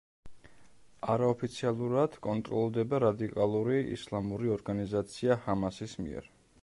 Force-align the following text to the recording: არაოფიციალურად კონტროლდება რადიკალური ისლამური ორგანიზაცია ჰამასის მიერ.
არაოფიციალურად 1.15 2.17
კონტროლდება 2.27 3.01
რადიკალური 3.05 3.79
ისლამური 3.99 4.53
ორგანიზაცია 4.57 5.39
ჰამასის 5.45 5.95
მიერ. 6.05 6.33